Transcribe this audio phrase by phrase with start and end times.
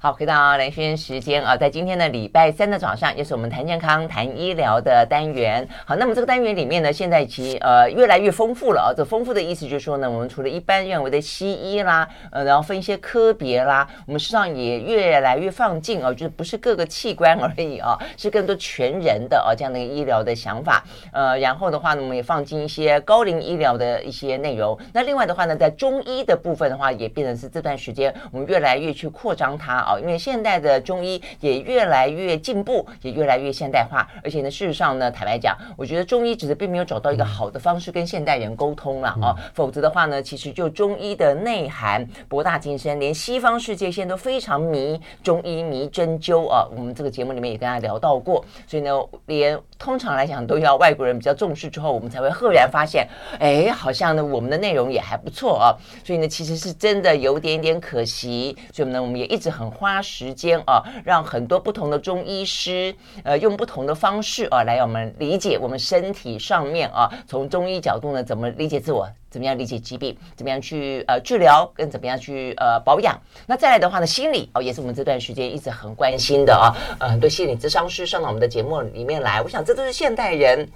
[0.00, 5.68] 好，回到兰萱时间啊，在今天的礼拜三的早上，也是我们谈健康、谈医疗的单元。
[5.84, 8.94] 好，那么这个单元里面呢，现在其实呃越来越丰富了啊。
[8.96, 20.84] 这丰富的意思就是说呢，我们除了一般认为的西医啦，呃，然后分一些科别啦，我们实际上也越来越放进啊，就是不是各个器官而已啊，是更多全人的啊这样的一个医疗的想法。
[21.12, 24.78] 呃，然后的话呢，我们也放进一些高龄医疗的一些内容。
[24.92, 29.87] 那另外的话呢，在中医的部分的话，也变成是这段时间我们越来越去扩张它。
[29.88, 46.68] 啊，因为现代的中医也越来越进步，也越来越现代化，而且呢，事实上呢，坦白讲，我觉得中医只是并没有找到一个好的方式跟现代人沟通了啊，否则的话呢，其实就中医的内涵博大精深，连西方世界现在都非常迷中医、迷针灸啊。
[46.76, 48.90] 我们这个节目里面也跟大家聊到过，所以呢，
[49.24, 53.08] 连通常来讲都要外国人比较重视之后，我们才会赫然发现，
[53.40, 55.72] 哎，好像呢，我们的内容也还不错啊。
[56.04, 59.77] 所以呢，其实是真的有点点可惜，所以呢，我们也一直很。
[59.78, 62.92] 花时间啊，让很多不同的中医师，
[63.22, 73.16] 呃，用不同的方式啊，来我们理解我们身体上面啊，从中医角度呢，怎么理解自我，怎么样理解疾病，怎么样去呃治疗，跟怎么样去呃保养。
[73.46, 80.68] 那再来的话呢，心理哦，也是我们这段时间一直很关心的啊，呃，很多心理咨商师上到我们的节目里面来，我想这都是现代人。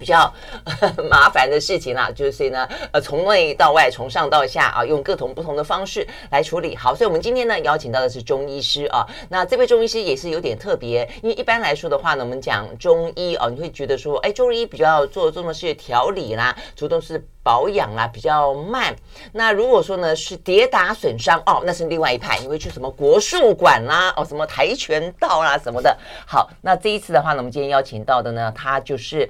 [0.00, 0.32] 比较
[1.10, 6.74] 麻烦的事情啦，就是所以呢，呃，从内到外，从上到下啊，用各种不同的方式来处理。
[6.74, 9.06] 好，所以我们今天呢，邀请到的是中医师啊。
[9.28, 18.96] 那这位中医师也是有点特别，因为一般来说的话呢，我们讲中医啊，你会觉得说，哎，中医比较做重的是调理啦，主动是保养啦，比较慢。
[19.32, 25.94] 那如果说呢是跌打损伤哦，那是另外一派，你会去什么国术馆啦，哦，什么跆拳道啦什么的。
[26.26, 29.28] 好，那这一次的话呢，我们今天邀请到的呢，他就是。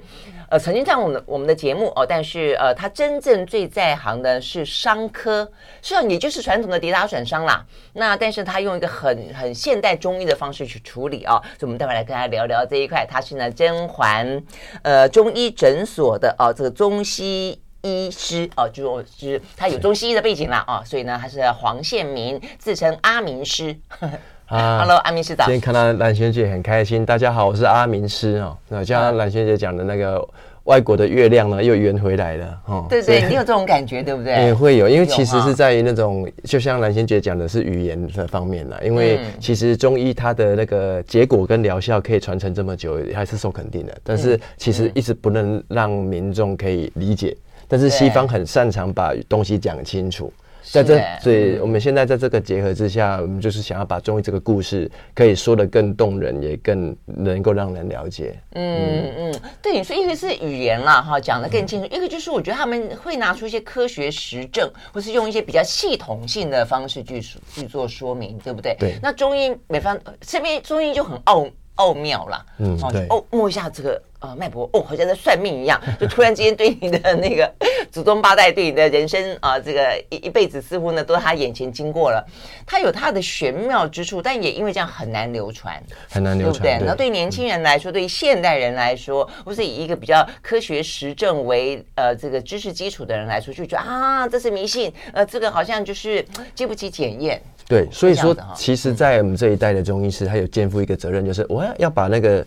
[0.51, 5.49] 呃，曾经在我们的我们的节目哦，但是呃，他真正最在行的是商科，
[5.81, 7.65] 实际上也就是传统的跌打损伤啦。
[7.93, 13.07] 那但是他用一个很很现代中医的方式去处理啊、哦，所以我们待会来跟大家聊聊这一块。
[13.09, 14.43] 他是呢甄嬛
[14.81, 23.73] 呃中医诊所的哦，这个中西医师哦，就是他有中西医的背景啦啊、哦，所以呢他是黄宪民，自称阿明师。
[24.51, 25.45] 啊，Hello，阿明师早。
[25.45, 27.05] 今天看到兰萱姐很开心。
[27.05, 28.57] 大家好，我是阿明师哦。
[28.67, 30.21] 那就像兰萱姐讲的那个
[30.65, 32.85] 外国的月亮呢，又圆回来了哦。
[32.89, 34.33] 对对，你有这种感觉对不对？
[34.47, 38.77] 也会有，因为其实是在于那种，就像兰萱姐讲的是语言的方面啦。
[38.83, 43.97] 因为其实中医它的那个结果跟疗效可以传承这么久，还是受肯定的。
[44.03, 47.33] 但是其实一直不能让民众可以理解。
[47.69, 50.29] 但是西方很擅长把东西讲清楚。
[50.63, 58.39] 在这，所以我们现在在这个结合之下，我们就是想要把中医这个故事可以说的更动人，也更能够让人了解。
[58.53, 68.75] 嗯嗯，对，你说一个是语言啦，哈，讲的更清楚；一个就是我觉得他们会拿出一些科学实证，或是用一些比较系统性的方式去去做说明，对不对？
[68.79, 68.99] 对。
[69.01, 71.47] 那中医每方这边中医就很奥
[71.81, 73.07] 奥妙啦，嗯，对。
[73.09, 73.99] 哦，摸一下这个。
[74.21, 77.51] 呃，脉搏哦，好像在算命一样， 就突然之间对你的那个
[77.91, 82.23] 祖宗八代，对你的人生啊，这个一一辈子似乎呢都在他眼前经过了。
[82.63, 86.87] 他有他的玄妙之处，但也因为这样很难流传，很难流传，对不对？
[86.87, 97.41] 那对年轻人来说，对现代人来说，或是以一个比较科学实证为呃这个知识基础的人来说，就觉得啊，这是迷信，呃，这个好像就是经不起检验。
[97.67, 102.45] 对，所以说，其实，在我们这一代的中医师，他有肩负一个责任，就是我要要把那个。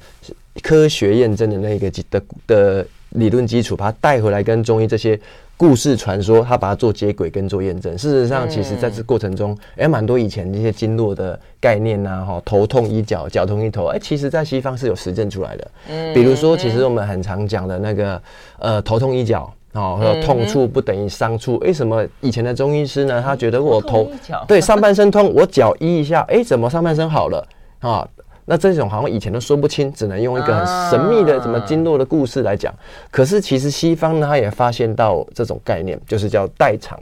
[0.62, 5.18] 科学验证的那个的的理论基础，把它带回来，跟中医这些
[5.56, 7.98] 故事传说，他把它做接轨跟做验证。
[7.98, 15.70] 事实上，其实在这过程中，哎，蛮多以前那些经络的概念呐，哈，头痛医脚，脚痛医头，哎，其实在西方是有实证出来的。
[15.88, 18.22] 嗯，比如说，其实我们很常讲的那个，
[18.60, 21.58] 呃，头痛医脚，哦，和痛处不等于伤处。
[21.58, 23.20] 为什么以前的中医师呢？
[23.20, 24.10] 他觉得我头
[24.48, 27.46] 对上半身痛，我脚医一下，哎，怎么上半身好了
[27.80, 28.08] 啊？
[28.46, 32.72] 那这种好像以前都说不清，只能用一个很神秘的什么经络的故事来讲。
[33.10, 36.98] 可是其实西方呢，他也发现到这种概念，就是叫代偿。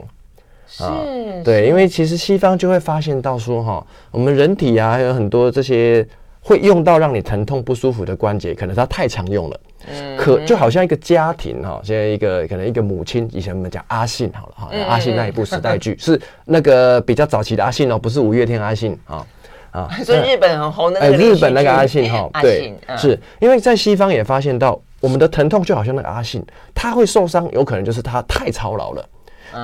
[0.79, 0.97] 啊，
[1.43, 6.07] 对，因为其实西方就会发现到说，哈，我们人体啊，还有很多这些
[6.43, 9.59] 会用到让你疼痛不舒服的关节，可能它太常用了。
[9.89, 10.17] 嗯。
[10.17, 19.25] 可就好像一个家庭哈，现在一个可能一个母亲，以前我们讲阿信好了哈，阿信那一部时代剧 是那个比较早期的阿信哦，不是五月天阿信啊。
[19.71, 29.09] 啊， 所以日本很红的那个，哎，日本那个阿信哈，对，是因为在西方也发现到，我们的疼痛就好像那个阿信，他会受伤，有可能就是他太操劳了。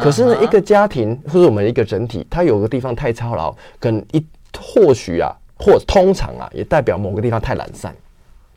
[0.01, 4.25] 可是呢，一个家庭或者我们一个整体，他有个地方太操劳，跟一
[4.59, 7.94] 或许啊，或通常啊，也代表某个地方太懒散。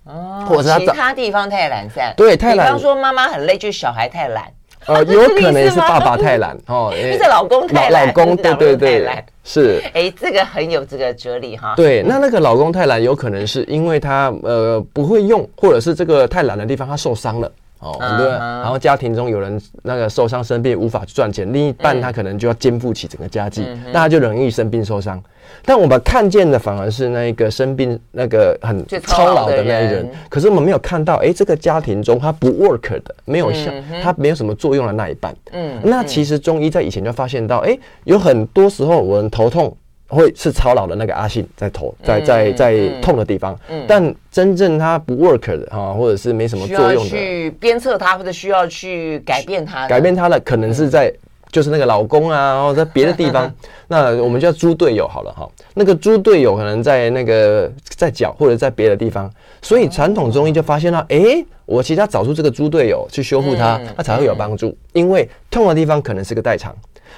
[0.05, 2.67] 哦，或者是其他地方太懒散，对，太懒。
[2.67, 4.45] 比方说妈妈很累，就是小孩太懒。
[4.87, 11.75] 呃， 有可能是爸爸太懒哦，就是老公太懒，老公对对对，是，哎，这个很有这个哲理哈。
[11.77, 17.53] 对，那那个老公太懒，有可能是因为他呃不会用，或者是这个太懒的地方他受伤了。
[17.83, 25.21] 哦，很多人，然后家庭中有人那个受伤生病无法赚钱，另一半他可能就要肩负起整个家计，那他就容易生病受伤。
[25.65, 33.71] 但我们看见的反而是那个生病那个很操劳的那一人，可是我们没有看到，哎，这个家庭中他不 work 的，没有效，
[34.01, 35.35] 他没有什么作用的那一半。
[35.51, 39.77] 嗯，那其实中医在以前就发现到，哎，有很多时候我们头痛。
[40.15, 51.13] 会是操劳的那个阿信在头在在在痛的地方，嗯，但真正他不 work 的哈，或者是没什么作用的，去鞭策他或者需要去改变他，改变他的可能是在
[51.51, 53.51] 就是那个老公啊，然后在别的地方，
[53.89, 59.31] 那我们叫猪队友好了哈，那个猪队友可能在那个在脚或者在别的地方，
[59.63, 66.75] 所以传统中医就发现了，哎，我其实要找出这个猪队友去修复它，它才会有帮助，因为痛的地方可能是个代偿。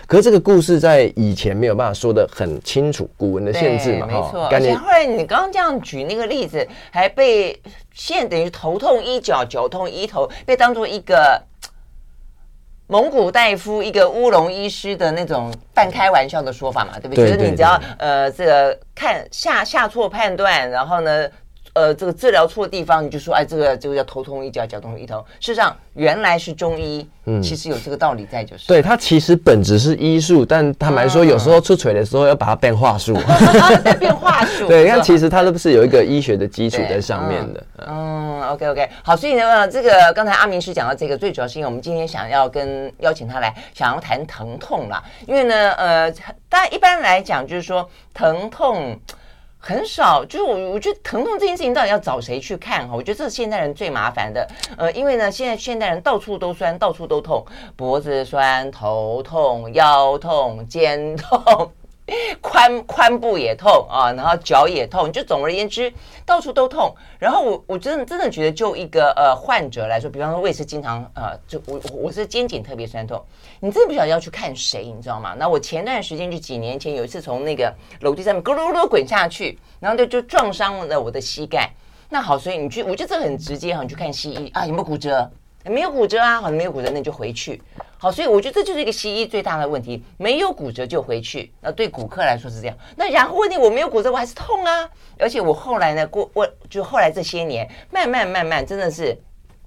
[0.06, 4.46] 可是这个故事在以前没有办法说的很清楚，古文的限制嘛，没错。
[4.46, 7.60] 而且后来你刚刚这样举那个例子，还被
[7.92, 11.42] 现等于头痛医脚，脚痛医头，被当做一个
[12.88, 17.30] 蒙古大夫、一个乌龙医师的那种半开玩笑的说法嘛，对不对？
[17.30, 21.28] 就是你只要呃这个看下下错判断，然后呢。
[21.74, 25.18] 呃，这个治疗错的地方，你就说，哎，这个这个叫头痛医脚，脚痛医头。
[25.40, 28.68] 事实上，原来是中医，嗯，其实有这个道理在，就是。
[28.68, 33.18] 对，它其实本质是医术，但坦白说，有时候出锤的时候要把它变话术，
[33.84, 34.66] 再变话术。
[34.70, 37.66] 对，你看，其实它都不是有一个医学的基础在上面的。
[37.88, 45.02] 嗯，OK OK，好，所以呢，这个刚才阿明师讲到这个，最主要是因为我们今天想要跟邀请他来，想要谈疼痛啦。
[45.26, 46.08] 因为呢，呃，
[46.48, 48.96] 大家一般来讲就是说疼痛。
[49.66, 52.94] 很少，就是我我觉得疼痛这件事情到底要找谁去看哈？
[52.94, 54.46] 我觉得这是现代人最麻烦的，
[54.76, 57.42] 呃，因为呢，现在现代人到处都酸，到处都痛，
[57.74, 61.72] 脖子酸、头痛、腰痛、肩痛。
[62.42, 65.90] 髋髋部也痛啊，然后脚也痛，就总而言之，
[66.26, 66.94] 到处都痛。
[67.18, 73.22] 然后我我真的真的觉得，就一个呃患者来说，比方说我也是经常呃，就我我是肩颈特别酸痛，
[73.58, 75.34] 你真的不晓得要去看谁，你知道吗？
[75.38, 81.70] 那我前段时间就几年前有一次从那个楼梯上面咕噜噜滚下去，然后就就撞伤了我的膝盖。
[82.10, 85.30] 那好，所以你去，我觉得这个很直接哈，你去看西医啊，有没有骨折？
[85.64, 87.62] 没有骨折啊，好像，没有骨折，那就回去。
[87.96, 91.50] 好，所以我觉得这就是一个西医最大的问题，没有骨折就回去。
[91.60, 92.76] 那对骨科来说是这样。
[92.96, 94.88] 那然后问题，我没有骨折，我还是痛啊。
[95.18, 99.16] 而且我后来呢，过我就后来这些年，慢慢慢慢，真的是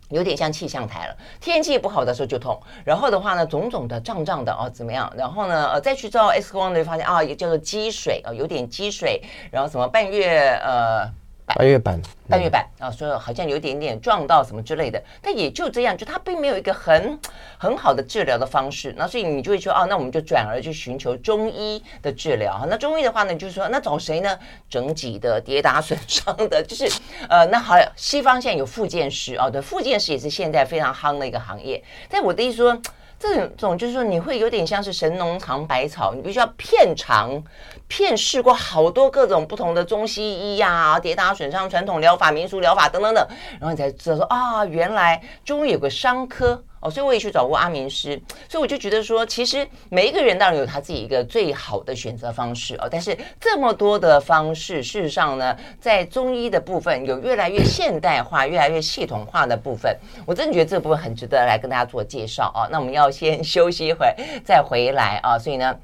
[0.09, 1.17] 有点像气象台了。
[1.41, 5.11] 天气不好的时候就痛，然后的话呢，肿肿的、胀胀的哦，怎么样？
[5.17, 9.19] 然后呢，呃，再去照 X 光呢，发现啊，也叫做积水啊，有点积水，
[9.51, 11.11] 然后什么半月呃。
[11.55, 17.17] 半月板，半月板啊，所以好像有一点点撞到什么之类的，但也就这样，就它并没有一个很
[17.57, 18.93] 很好的治疗的方式。
[18.97, 22.67] 那所以你就会说，哦，那我们就转而去寻求中医的治疗。
[22.69, 24.37] 那中医的话呢，就是说，那找谁呢？
[24.69, 26.85] 整脊的、跌打损伤的，就是
[27.29, 31.81] 呃，那好，西方现在有复健师哦，对，复健师也是现在非常夯的一个行业。
[32.09, 32.79] 但我的意思说。
[33.19, 37.43] 这种就是说，你会有点像是神农尝百草，你必须要片尝、
[37.87, 43.27] 片试过好多各种不同的中西医呀、跌打损伤、传统疗法、民俗疗法等等等，
[43.59, 46.63] 然后你才知道说啊，原来中医有个伤科。
[46.79, 52.87] 哦，所以我也去找过阿明师，所以我就觉得说，其实每一个人当然有他自己一个最好的选择方式哦。
[52.89, 62.67] 但是这么多的方式，事实上呢，在中医的部分有越来越现代化、越来越系统化的部分，我真的觉得这部分很值得来跟大家做介绍哦。
[62.71, 64.13] 那我们要先 休息一会，
[64.45, 65.39] 再回来啊。
[65.39, 65.75] 所以呢。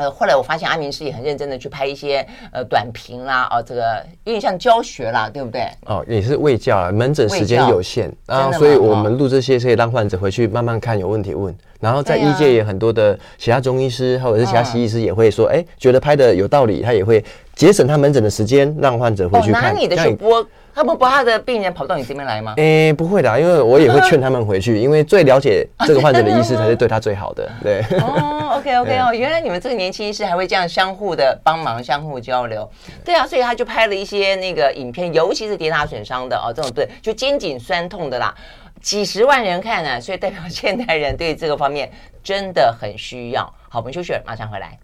[0.00, 5.68] 呃，后来我发现阿明师也很认真的去拍一些呃短评啦，哦，这个有点像教学啦，对不对？
[5.84, 11.54] 哦，也是卫教啊，门诊时间有限啊，所以我们录这些可以让患者回去慢慢看，有问题问。
[11.80, 17.22] 然后在医界也很多的其他中医师或者是其他西医师也会说，哎、嗯，觉得拍的有道理，他也会
[17.54, 19.70] 节省他门诊的时间，让患者回去看。
[19.70, 20.46] 哦、拿你的去播。
[20.74, 22.54] 他不不怕的病人跑到你这边来吗？
[22.56, 27.50] 诶，不会的，因为我也会劝他们回去， 因为最了解这个患者的医师才是对他最好的。
[27.62, 27.80] 对。
[28.00, 32.68] 哦，OK OK 哦，原来你们这个年轻医师还会这样相互的帮忙、相互交流。
[33.04, 38.34] 对啊，所以他就拍了一些那个影片，尤其是跌打损伤的哦，这种对，就肩颈酸痛的啦，
[38.80, 41.90] 几十万人看呢，所以代表现代人对这个方面
[42.22, 43.42] 真的很需要。
[43.68, 44.78] 好，我们休息，马上回来。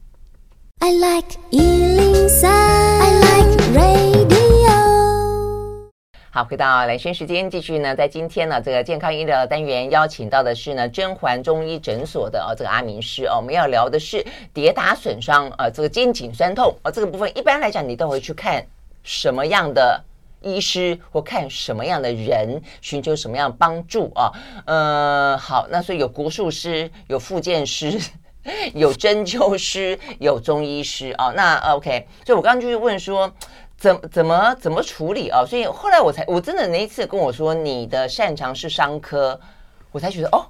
[0.81, 4.46] I like 103, I like radio
[6.37, 18.63] 好，回到兰萱时间，继续呢，在今天呢，这个健康医疗单元邀请到的是呢，甄嬛中医诊所的哦，这个阿明师哦，我们要聊的是跌打损伤啊，这个肩颈酸痛啊，这个部分一般来讲，你都会去看
[19.03, 19.99] 什么样的
[20.43, 24.31] 医师或看什么样的人，寻求什么样帮助啊？
[24.67, 27.99] 呃，好，那所以有国术师，有复健师。
[28.75, 31.33] 有针灸师，有中医师啊。
[31.35, 33.29] 那 OK，所以我刚刚就是问说，
[33.87, 35.45] 怎怎么怎么处理啊？
[35.47, 39.39] 所以后来我才我真的那一次跟我说你的擅长是伤科，
[39.93, 40.45] 我才觉得哦，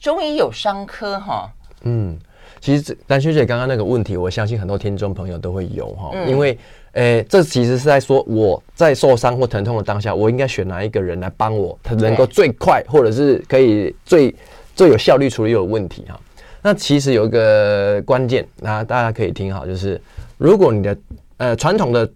[0.00, 1.48] 终于有伤科哈。
[1.82, 2.18] 嗯，
[2.60, 6.58] 其实蓝学姐刚刚那个问题，我相信很多听众朋友都会有哈，因为。
[6.94, 14.34] 诶，这其实是在说我在受伤或疼痛的当下，我应该选哪一个人来帮我，他能够最快或者是可以最
[14.74, 16.20] 最有效率处理有问题哈。
[16.60, 20.02] 那其实有一个关键，那大家可以听好，就是
[20.36, 20.98] 如果你的
[21.36, 22.10] 呃传统的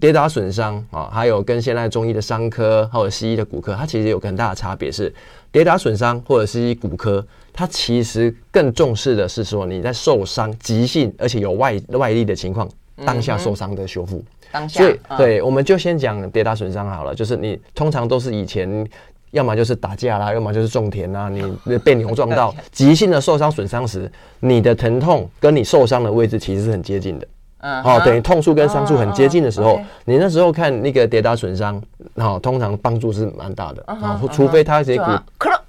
[0.00, 5.14] 跌打损伤啊，还有跟现在中医的伤科或者西医的骨科，它其实有个很大的差别是，
[5.52, 12.68] 跌打损伤或者西医骨科，它其实更重视的是说你在受伤急性而且有外外力的情况。
[13.02, 17.14] 当下受伤的修复，当下，所以对，我们就先讲跌打损伤好了。
[17.14, 18.86] 就是你通常都是以前，
[19.30, 21.42] 要么就是打架啦，要么就是种田啦，你
[21.82, 27.26] 被牛撞到，急性的受伤损伤时，你的疼痛跟你受伤的位置其实是很接近的。
[27.60, 31.80] 嗯，好，等于痛处跟伤处很接近的时候，你那时候看那个跌打损伤，
[32.16, 33.82] 好，通常帮助是蛮大的。
[33.86, 35.04] 啊，除非他这些骨。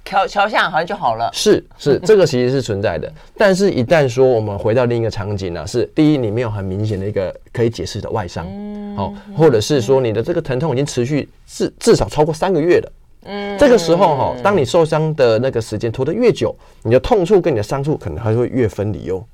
[0.04, 3.10] 桥桥下好像就好了，是是， 这个其实是存在的。
[3.34, 8.46] 但是，一旦说我们回到另一个场景呢，是第一，你没有很明显的一个可以解释的外伤，
[8.94, 12.92] 好，或者是说你的这个疼痛已经持续至至少超过三个月了，
[13.24, 19.24] 嗯，这个时候哈，当你受伤的那个时间拖得越久，你的痛处跟你的伤处可能还会越分离哦。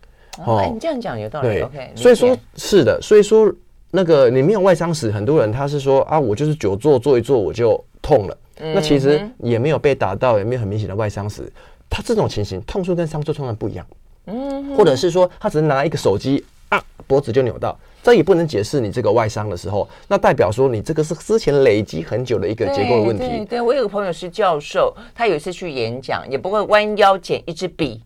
[0.47, 1.49] 哦，你这样讲有道理。
[1.49, 1.93] 对，OK。
[1.95, 3.53] 所以说，是的，所以说
[3.91, 8.37] 那个你没有外伤史，很多人他是说啊，我就是久坐坐一坐我就痛了。
[8.75, 11.51] 那其实也没有被打到，也没有很明显的外伤史，
[11.89, 13.87] 他这种情形痛处跟伤处通常不一样。
[14.27, 23.45] 嗯，或者是说他只是拿一个手机啊，脖子就扭到，这也不能解释你这个外伤的时候，那代表说你这个是之前累积很久的一个结构的问题。
[23.45, 28.03] 对，我有个朋友是教授，他有一次去演讲，也不会弯腰捡一支笔。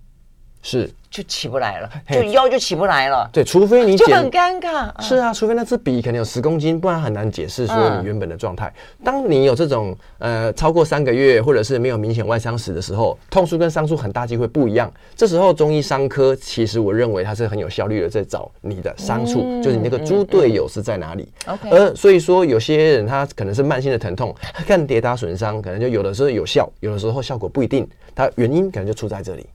[0.62, 0.90] 是。
[1.12, 3.28] 就起不来了，就腰就起不来了。
[3.30, 4.90] 对，除非你就很尴尬。
[4.98, 8.72] 是啊，除非那支笔可能有十公斤，不然很难解释说你原本的状态。
[9.04, 14.90] 当你有这种呃超过三个月，或者是没有明显外伤史的时候，痛处跟伤处很大机会不一样。
[15.14, 21.30] 这时候中医伤科其实我认为它是很有效率的，在找你的伤处，就是你那个猪队友是在哪里。
[21.44, 21.68] OK。
[21.68, 24.34] 而所以说有些人他可能是慢性的疼痛，
[24.66, 27.86] 看跌打损伤，可能就有的时候有效，有的时候效果不一定。
[28.14, 29.46] 它原因可能就出在这里。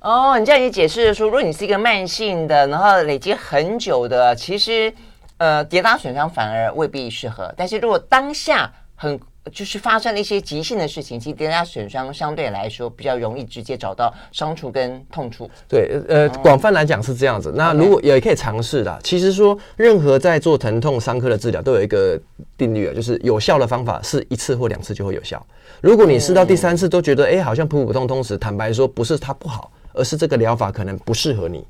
[0.00, 4.92] 哦，你这样也解释说，如果你是一个慢性的，然后累积很久的，其实，
[5.38, 7.52] 呃，跌打损伤反而未必适合。
[7.56, 9.18] 但是如果当下很
[9.50, 15.50] 就是发生了一些急性的事情，其实跌打损伤相对来说比较容易直接找到伤处跟痛处。
[15.66, 17.52] 对，呃，广泛来讲是这样子。
[17.56, 22.20] 那如果也可以尝试的，其实说任何在做疼痛伤科的治疗都有一个
[22.56, 25.44] 定律啊，就是有效的方法是一次或两次就会有效。
[25.80, 29.72] 如果你试到第三次都觉得哎好像普普通通时，坦白说不是它不好。
[29.98, 31.66] 而是这个疗法可能不适合你，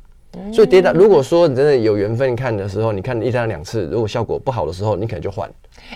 [0.52, 0.92] 所以跌打。
[0.92, 5.50] 如果说你真的有缘分看的时候，你看一到两次，如果效果不好的时候，你可能就换。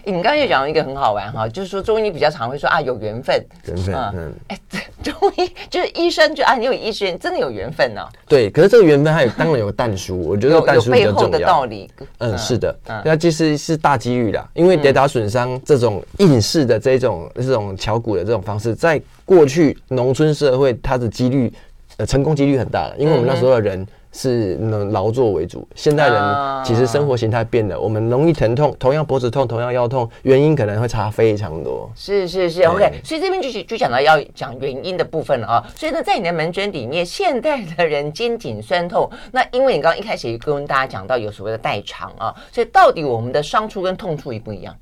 [0.05, 4.59] 欸，你刚刚又讲了一个很好玩哈，就是说中医比较常会说啊有缘分，缘分，嗯， 哎，
[5.03, 8.01] 中医就是医生就啊你有医生真的有缘分呢。
[8.27, 11.29] 对，可是这个缘分还有当然有个但书，我觉得淡书比较重要。
[11.29, 12.75] 背后的道理，嗯，是的，
[13.05, 21.53] 那其实是大几率啦，因为跌打损伤这种应试的这种这种巧骨的这种方式，在过去农村社会它的几率。
[22.03, 25.65] 呃，成功几率很大了，因为我们那时候的人是能劳作为主。
[25.77, 31.89] 现代人其实生活形态变了，我们容易疼痛，同样脖子痛，同样腰痛，原因可能会差非常多。
[31.95, 32.93] 是是是，OK。
[33.05, 35.65] 所以这边就是就讲到要讲原因的部分了啊。
[35.77, 44.75] 所以呢，在你的门诊里面，现代的人肩颈酸痛，那因为你刚刚一开始也跟大家讲到有所谓的代偿啊，所以到底我们的伤处跟痛处一不一样。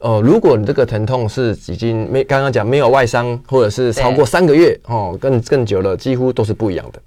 [0.00, 7.00] 哦、呃，如果你这个疼痛是已经没刚刚讲没有外伤，或者是超过三个月哦，更更久了，几乎都是不一样的。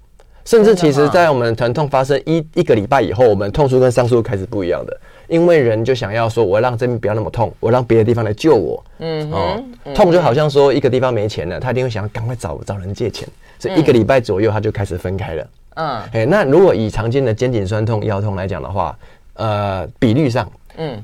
[0.44, 4.94] 甚至其实，在我们疼痛发生一一个礼拜以后，我们痛处跟伤处开始不一样的，
[5.26, 8.84] 因为人就想要说，我要让这边不要那么痛，我让别的地方来救我。
[8.98, 13.26] 嗯哦，痛就好像说一个地方没钱了，他一定会想要赶快找找人借钱，
[13.58, 15.46] 所以一个礼拜左右他就开始分开了。
[15.76, 18.96] 嗯，哎，那如果以常见的肩颈酸痛、腰痛来讲的话，
[19.32, 20.46] 呃，比率上，
[20.76, 21.02] 嗯。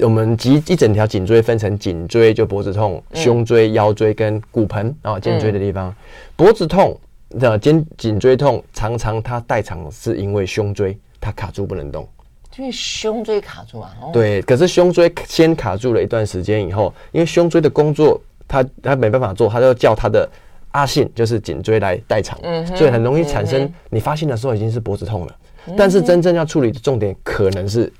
[0.00, 5.94] 我们脊一整条颈椎分成颈椎就脖子痛、胸椎、腰椎跟骨盆啊肩椎的地方。
[6.36, 6.98] 脖子痛
[7.30, 12.06] 的肩颈椎痛，常常它代偿是因为胸椎它卡住不能动，
[12.56, 13.92] 因为胸椎卡住啊。
[14.12, 20.28] 对，可是胸椎先卡住了一段时间以后，因为胸椎的工作它它没办法做，它就叫它的
[20.70, 22.38] 阿信就是颈椎来代偿，
[22.76, 23.68] 所以很容易产生。
[23.90, 25.36] 你发现的时候已经是脖子痛了，
[25.76, 27.92] 但是真正要处理的重点可能是。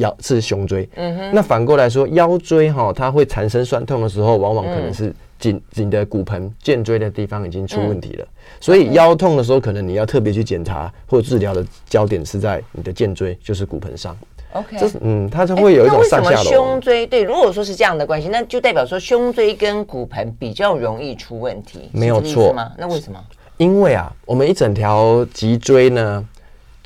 [0.00, 0.88] 腰是胸椎。
[0.96, 1.30] 嗯哼。
[1.32, 8.24] 那反过来说，腰椎哈，它会产生酸痛的时候，往往可能是颈颈的骨盆、荐椎的地方已经出问题了。
[8.24, 14.16] 嗯、所以腰痛的时候，可能你要特别去检查或者治疗的焦点是在你的荐椎，就是骨盆上。
[14.52, 16.36] OK，这是嗯，它就会有一种上下楼。
[16.36, 17.22] 欸、为什么胸椎对？
[17.22, 22.72] 如果说是这样的关系，那就代表说胸椎跟骨盆比较容易出问题，没有错吗？
[22.76, 23.24] 那为什么？
[23.58, 26.26] 因为啊，我们一整条脊椎呢，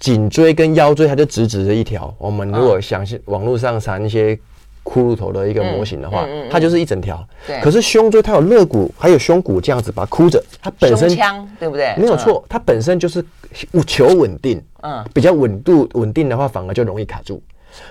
[0.05, 2.15] 颈椎跟腰椎它就直直的一条。
[2.19, 4.39] 我们如果想网络上查一些
[4.83, 7.27] 骷髅头的一个模型的话，它就是一整条。
[7.47, 7.59] 对。
[7.63, 11.95] 可是胸椎它有肋骨，还有胸骨这样子把它箍着，它本身腔对不对？
[11.97, 13.25] 没有错，它本身就是
[13.87, 14.63] 求稳定。
[14.83, 15.03] 嗯。
[15.15, 17.43] 比较稳度稳定的话，反而就容易卡住。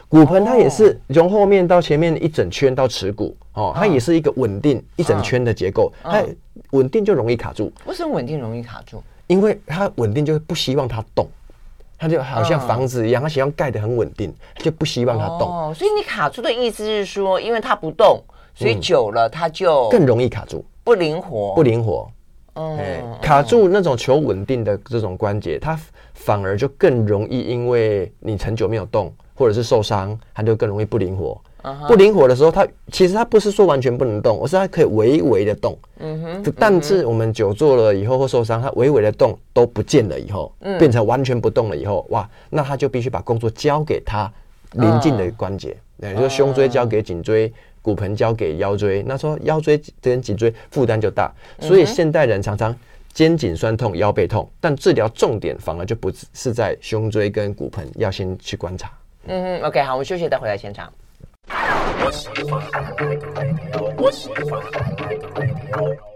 [0.08, 6.24] 骨盆它也是从后面到前面一整圈到耻骨哦，它也是一个稳定一整圈的结构，它
[6.74, 7.74] 稳定就容易卡住。
[7.88, 9.02] 为什么稳定容易卡住？
[9.26, 11.28] 因为它稳定就不希望它动，
[12.04, 15.48] 它就好像房子一样，他喜欢盖得很稳定，就不希望它动。
[15.48, 18.22] 哦，所以你卡住的意思是说，因为它不动，
[18.54, 22.12] 所以久了它就更容易卡住，不灵活，不灵活。
[22.56, 22.78] 哦，
[23.22, 25.80] 卡住那种求稳定的这种关节，它
[26.14, 29.10] 反而就更容易，因为你很久没有动。
[29.36, 31.42] 或者是受伤，它就更容易不灵活。
[31.64, 31.88] Uh.
[31.88, 35.78] 不灵活的时候，它其实它不是说完全不能动，而是它可以微微的动。
[36.00, 36.54] 嗯哼、uh，huh.
[36.60, 44.30] 但是我们久坐了以后或受伤，它微微的动都不见了以后，变成完全不动了以后，哇，那他就必须把工作交给他
[44.74, 46.18] 邻近的关节，也、uh.
[46.18, 47.50] 就是胸椎交给颈椎，
[47.82, 49.02] 骨盆交给腰椎。
[49.08, 52.76] 那说腰椎跟颈椎负担就大，所以现代人常常
[53.14, 58.92] 肩颈酸痛、腰背痛，但治疗重点反而就不是在胸椎跟骨盆，要先去观察。
[59.28, 60.92] 嗯哼，OK，好，我们休息，再回来现场。
[62.06, 62.62] 我喜欢。
[62.74, 66.13] 爱你爱你爱我喜欢爱你爱你爱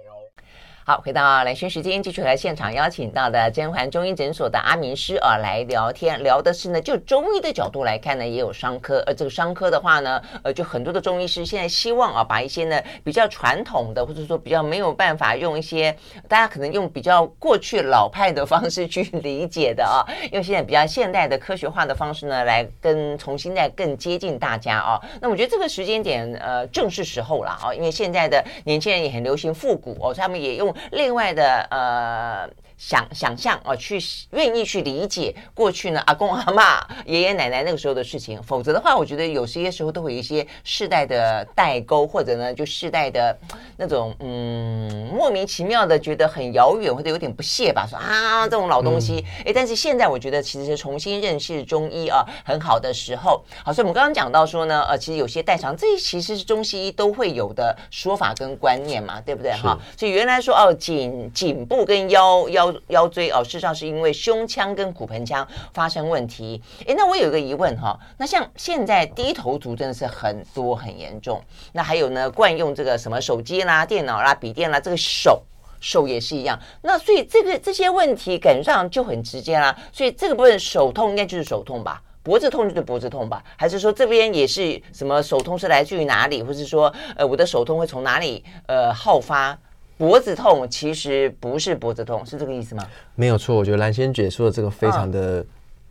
[0.89, 15.94] 好，回到兰萱时间，继续来现场邀请到的甄嬛中医诊所的阿明师啊来聊天，聊的是呢，就中医的角度来看呢，也有伤科，而这个伤科的话呢，呃，就很多的中医师现在希望啊，把一些呢比较传统的，或者说比较没有办法用一些
[16.25, 24.98] 大家可能用比较过去老派的方式去理解的啊， 用现在比较现代的科学化的方式呢，来跟重新再更接近大家啊。
[25.20, 30.73] 那我觉得这个时间点呃正是时候了啊，因为现在的年轻人也很流行复古哦，他们也用。
[30.91, 32.66] 另外的呃。
[32.77, 33.99] 想想象啊，去
[34.31, 38.41] 愿意去理解过去呢，阿公 阿嬷、爷爷奶奶那个时候的事情。
[38.43, 43.35] 否则的话，我觉得有些时候都会有一些世代的代沟，或者呢，就世代的
[43.77, 47.87] 那种嗯莫名其妙的觉得很遥远，或者有点不屑吧。
[47.89, 53.43] 说啊，这种老东西，哎、嗯，但是现在我觉得其实是重新认识中医啊，很好的时候。
[53.63, 59.51] 好，所以我们刚刚讲到说呢，呃，其实有些代偿，这其实是中西医都会有的说法跟观念嘛，对不对？
[59.53, 62.66] 哈，所以原来说哦，颈颈部跟腰腰。
[62.88, 66.62] 腰椎哦，事实上是因为胸腔跟骨盆腔发生问题。
[66.86, 71.41] 诶，那我有一个疑问哈，那像现在低头族真的是很多很严重，
[71.73, 75.43] 那还有呢，惯用这个什么手机啦、电脑啦、笔电啦，这个手
[75.80, 76.60] 手也是一样。
[76.82, 79.77] 那所以这个这些问题感觉上就很直接啦。
[79.91, 83.43] 所以这个部分手痛应该就是手痛吧，脖子痛就是脖子痛吧？
[83.56, 89.58] 还是说这边也是什么手痛是来自于哪里，或是说呃我的手痛会从哪里呃好发？
[89.97, 92.88] 脖子痛其实不是脖子痛，是这个意思吗？
[93.15, 95.43] 没有错，我觉得蓝仙姐说的这个非常的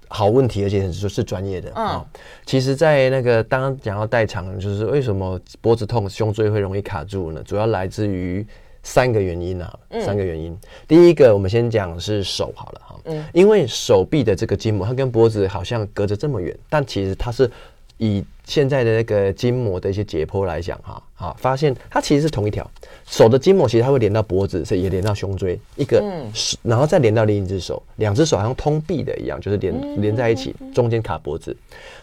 [0.08, 2.20] 好问题，嗯、而且是说是专业的啊、嗯。
[2.44, 7.42] 其实，在那个刚刚讲到代偿，就是为什么脖子痛、胸椎会容易卡住呢？
[7.44, 8.46] 主要来自于
[8.84, 10.56] 三个原因啊，嗯、三个原因。
[10.86, 17.50] 第一个，我们先讲是手好了哈，嗯，因为手臂的这个筋膜，它跟脖子好像隔着这么远，但其实它是
[17.98, 22.68] 以现在的那个筋膜的一些解剖来讲哈，好，发现它其实是同一条。
[23.06, 26.30] 手的筋膜其实它会连到脖子，也连到胸椎，一个，嗯、
[26.62, 31.56] 然后再连到另一只手，两只手好像通臂的一样，就是连连在一起，中间卡脖子。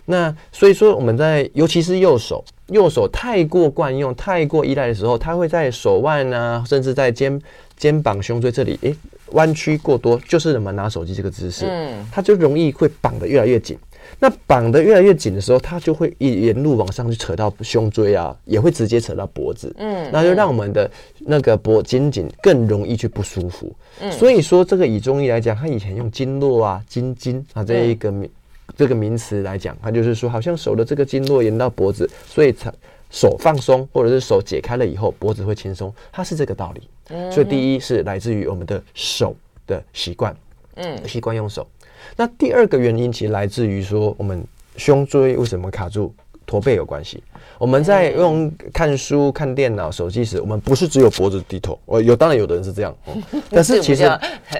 [0.05, 7.41] 那所以说我们在尤其是右手，右手太过惯用、太过依赖的时候，它会在手腕啊，甚至在肩
[7.77, 8.95] 肩膀、胸椎这里，诶，
[9.31, 13.77] 弯曲过多，就是我们拿手机这个姿势，嗯，它就容易会绑得越来越紧。
[14.19, 19.73] 那绑得越来越紧的时候，它就会一沿路往上去扯到胸椎啊，也会直接扯到脖子。
[19.77, 20.89] 嗯，那就让我们的
[21.19, 23.73] 那个脖肩颈更容易去不舒服。
[24.01, 32.73] 嗯，所以说这个以中医来讲，他以前用经络啊、经筋啊这一个名、嗯、这个名词来讲，它就是说好像手的这个经络沿到脖子，所以才
[33.09, 36.81] 手放松或者是手解开了以后，脖子会轻松，它是这个道理。
[37.09, 39.35] 嗯，所以第一是来自于我们的手
[39.67, 40.35] 的习惯，
[40.75, 41.67] 嗯，习惯用手。
[42.15, 44.43] 那第二个原因其实来自于说，我们
[44.77, 46.13] 胸椎为什么卡住？
[46.45, 47.23] 驼背有关系。
[47.57, 51.79] 我们在用看书、看电脑、手机时，我们不是只有脖子低头。
[51.85, 52.93] 我有，当然有的人是这样，
[53.49, 54.07] 但是其实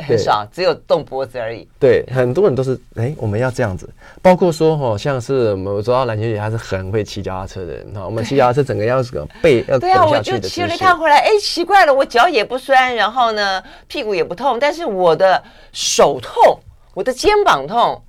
[0.08, 1.67] 很少，只有动脖子而已。
[1.77, 3.88] 对，很多人都是哎、欸，我们要这样子。
[4.21, 16.58] 包括说哈，像是我们知道蓝小姐她是很会骑脚踏车的人哈，我们骑脚踏车整个要是个背要 对啊，我就骑了一趟回来，哎、欸，奇怪了，我脚也不酸，然后呢，屁股也不痛，但是我的手痛，
[16.93, 18.01] 我的肩膀痛。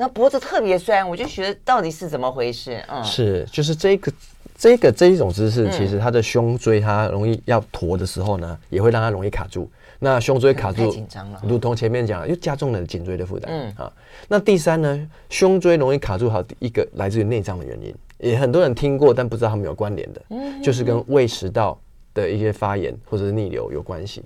[0.00, 2.80] 那脖子特别酸，我就觉得到底是怎么回事？
[2.86, 4.12] 嗯，是，就是这个
[4.56, 9.68] 这个这一种姿势，其实它的胸椎它容易要驼的时候呢，也会让它容易卡住。
[9.98, 13.50] 那胸椎卡住，紧张了，如同前面讲，又加重了颈椎的负担。
[13.52, 13.92] 嗯啊，
[14.28, 21.76] 那第三呢，胸椎容易卡住，好，一个来自于内脏的原因，也很多人听过，但不知道他们有关联的，嗯就是跟胃食道
[22.14, 24.22] 的一些发炎或者是逆流有关系。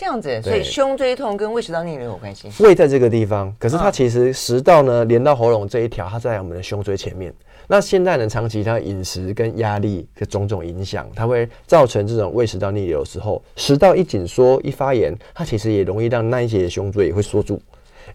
[0.00, 2.48] 这样子，所以胸椎痛跟胃食道逆流有关系。
[2.64, 7.30] 胃在这个地方，可是它其实食道呢，连到喉咙这一条，它在我们的胸椎前面。
[7.68, 17.60] 那现代人长期他饮食跟压力的种种影响，它会造成这种胃食道逆流的时候，食道一紧缩一发炎，它其实也容易让那一些胸椎也会缩住。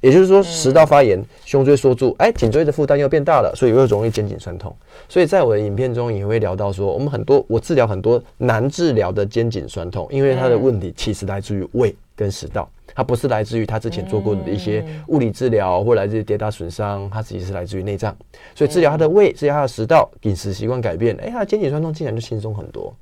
[0.01, 4.75] 也就是说，食道发炎，胸椎缩住，哎，颈椎的负担又变大了，所以又容易肩颈酸痛。
[5.09, 18.15] 所以在我的影片中也会聊到说，我们很多我治疗很多难治疗的肩颈酸痛，因为它的问题其实来自于胃跟食道，它不是来自于他之前做过的一些物理治疗或来自于跌打损伤，它其实是来自于内脏。
[18.53, 22.93] 所以治疗他的胃，治疗他的食道，饮食习惯改变，哎，他的肩颈酸痛竟然就轻松很多。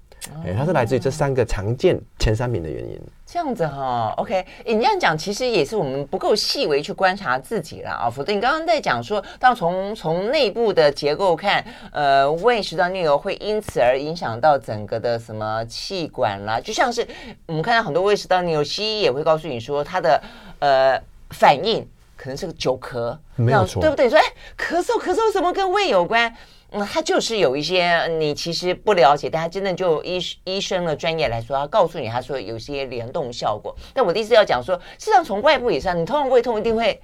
[0.46, 2.98] 哎，它是来自于这三个常见前三名的原因。
[3.34, 8.08] 这样子哈，OK，你这样讲其实也是我们不够细微去观察自己了啊。
[8.08, 17.08] 否则你刚刚在讲说，当从从内部的结构看，呃，胃食道逆流会因此而影响到整个的什么气管啦，就像是
[17.48, 20.22] 我们看到很多胃食道逆流，西医也会告诉你说，它的
[20.60, 21.84] 呃反应
[22.16, 24.08] 可能是个久咳，没有错，对不对？
[24.08, 24.24] 说哎，
[24.56, 26.32] 咳嗽咳嗽怎么跟胃有关？
[26.74, 33.76] 嗯，他就是有一些你其实不了解，但他真的就医医生的专业来说，他告诉你，他说有些联动效果。
[33.94, 37.00] 但我的意思要讲说，实际上从外部以上，你通常胃痛一定会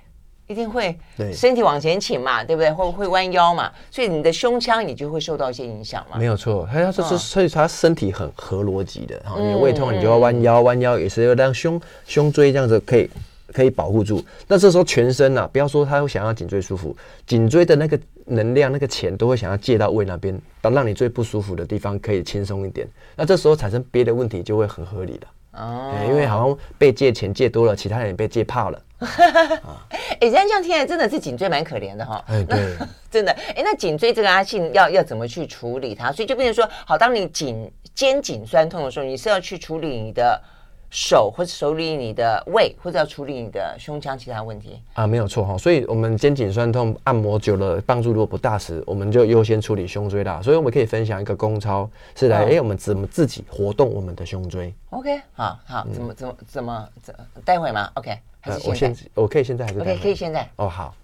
[0.47, 0.97] 一定会
[1.31, 2.71] 身体往前倾嘛，对，对不对？
[2.71, 6.17] 会会弯腰嘛，所以你的胸腔也就会受到一些影响嘛。
[6.17, 13.07] 没有错，他要说是所以他身体很合逻辑的，哈、嗯，你胃痛你就要弯腰，弯腰也是要让胸胸椎这样子可以。
[13.53, 22.87] 可以保护住，那这时候全身呐、啊，不要说他会想要颈椎舒服，颈椎的那个能量、那个钱都会想要借到胃那边，当让你最不舒服的地方可以轻松一点。
[23.15, 28.81] 那这时候产生别的问题就会很合理了哦、欸，因为好像被借钱借多了，其他人也被借怕了。
[28.99, 32.23] 哎、欸，这样这样听起来真的是颈椎蛮可怜的哈。
[32.27, 32.75] 哎，对，
[33.09, 33.31] 真的。
[33.31, 36.11] 哎、欸，那颈椎这个阿信要要怎么去处理它？
[36.11, 40.39] 所以就变成说，好，当你颈肩颈酸痛的时候，你是要去处理你的。
[40.89, 45.57] 手或者手理你的胃，或者要处理你的胸腔其他问题啊，没有错哈。
[45.57, 50.41] 所以，我们肩颈酸痛按摩久了，帮助如果不大时，我们就优先处理胸椎啦。
[50.41, 58.89] 所以，我们可以分享一个功操，是来哎、哦欸，我们怎么自己活动我们的胸椎？OK，好好，怎么怎么怎么怎待会吗？OK，还是现在？
[58.89, 60.49] 我现我可以现在还是？OK，可以现在。
[60.55, 60.95] 哦，好，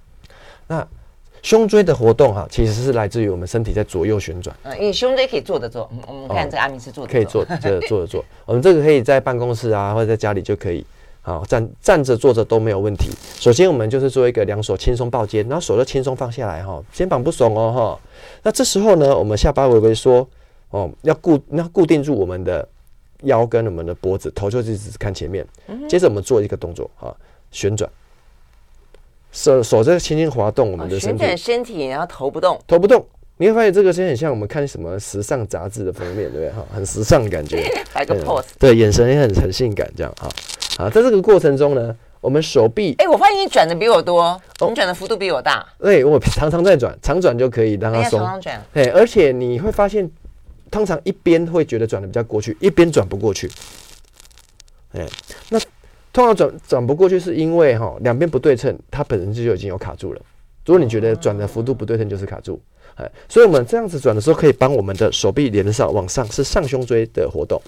[0.67, 0.87] 那。
[1.45, 4.55] 胸椎的活动哈，其实是来自于我们身体在左右旋转。
[4.63, 8.25] 嗯，因为胸椎可以坐着做，我们看这个阿明是坐着、哦、可以坐 着坐着做。
[8.47, 10.84] 我们这个可以在办公室啊，或者在家里就可以。
[11.21, 13.12] 好，站站着坐着都没有问题。
[13.36, 18.10] 首先，我们就是做一个两手轻松抱肩，然后手就轻松放下来哈，肩膀不耸哦哈。
[18.41, 20.27] 那这时候呢，我们下巴微微缩
[20.71, 22.67] 哦，要固要固定住我们的
[23.21, 25.45] 腰跟我们的脖子，头就一直看前面。
[25.88, 27.15] 接着我们做一个动作哈，
[27.51, 27.88] 旋转。
[29.35, 36.49] 手手在轻轻滑动我们的身体，旋转身体，然后头不动，头不动，你会发现这个现在很像我们看什么时尚杂志的封面，对不对？
[36.51, 37.61] 哈，很时尚的感觉，
[37.93, 40.29] 摆个 pose，对，眼神也很很性感，这样哈。
[40.77, 45.65] 好，在这个过程中呢，我们手臂，哎、欸，我发现你转的比我多，哦、你转的幅度比我大。
[45.79, 48.19] 对，我常常在转，长转就可以让它松。
[48.19, 50.09] 常常转，对，而且你会发现，
[50.71, 53.51] 通常一边会觉得转的比较过去，一边转不过去。
[54.93, 55.24] 哎，那。
[56.15, 60.21] 通常转转不过去，是因为哈两边不对称，它本身就已经有卡住了。
[60.65, 62.58] 如果你觉得转的幅度不对称，就是卡住。
[62.95, 67.62] 哎，所以我们这样子转的时候，可以帮我们的手臂连上往上，是上胸椎的活动。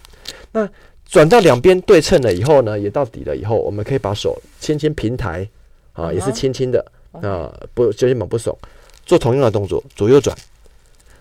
[0.53, 0.65] 那
[1.05, 5.45] 转到两边对称了以后呢，也到底了以后，我们可以把手轻轻平抬
[5.91, 8.55] 啊，也是轻轻的啊，不肩膀不耸，
[9.05, 10.33] 做同样的动作，左右转。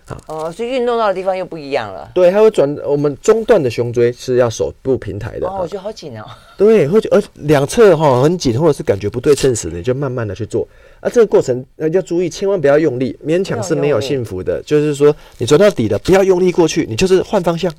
[0.09, 2.09] 好哦，所以运动到的地方又不一样了。
[2.15, 2.73] 对，它会转。
[2.85, 5.49] 我们中段的胸椎是要手部平台的。
[5.49, 6.25] 哦，我觉得好紧哦。
[6.57, 10.67] 对，会觉而两侧哈很紧，或者是感觉不对称时，你就慢慢的去做。
[11.01, 14.63] 啊，这个过程要注意，千万不要用力，勉强是没有幸福的。
[14.63, 17.73] 就是说，你转到底了，不要用力过去，你就是换方向，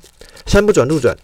[0.44, 1.16] 山不转路转，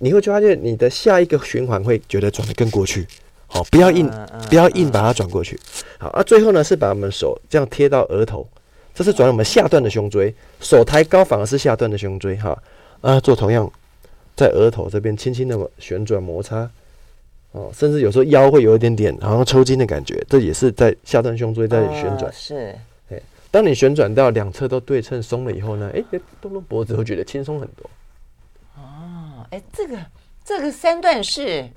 [0.00, 3.06] 你会发现你的下一个循环会觉得转得更过去。
[3.46, 4.10] 好，不要硬，
[4.50, 5.58] 不要硬把它转过去。
[5.96, 8.46] 好啊，最后呢是把我们手这样贴到额头。
[8.94, 12.56] 这是转我们下段的胸椎，手抬高反而是下段的胸椎哈。
[13.00, 13.70] 啊，做同样
[14.36, 16.70] 在额头这边轻轻的旋转摩擦，
[17.50, 22.32] 哦，甚至有时候腰会有一点点好像抽筋的感觉，这也是在下段胸椎在旋转。
[22.32, 22.74] 是，
[23.10, 26.02] 哎，当你旋转到两侧都对称松了以后呢，哎，
[26.40, 27.90] 动动脖子会觉得轻松很多。
[28.76, 29.98] 哦，哎，这个
[30.44, 31.68] 这个三段式